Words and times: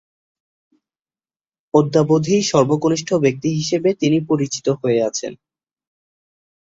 অদ্যাবধি 1.73 2.35
সর্বকনিষ্ঠ 2.51 3.09
ব্যক্তি 3.23 3.49
হিসেবে 3.59 3.89
তিনি 4.01 4.17
পরিচিত 4.29 4.67
হয়ে 4.81 4.99
আছেন। 5.09 5.33